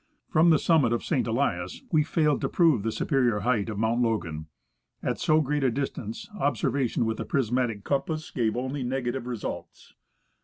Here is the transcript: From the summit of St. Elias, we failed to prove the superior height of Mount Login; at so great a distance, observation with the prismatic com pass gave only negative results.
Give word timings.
From 0.31 0.49
the 0.49 0.57
summit 0.57 0.93
of 0.93 1.03
St. 1.05 1.27
Elias, 1.27 1.83
we 1.91 2.01
failed 2.03 2.41
to 2.41 2.49
prove 2.49 2.81
the 2.81 2.91
superior 2.91 3.41
height 3.41 3.69
of 3.69 3.77
Mount 3.77 4.01
Login; 4.01 4.47
at 5.03 5.19
so 5.19 5.41
great 5.41 5.63
a 5.63 5.69
distance, 5.69 6.27
observation 6.39 7.05
with 7.05 7.17
the 7.17 7.23
prismatic 7.23 7.83
com 7.83 8.01
pass 8.01 8.31
gave 8.31 8.57
only 8.57 8.81
negative 8.81 9.27
results. 9.27 9.93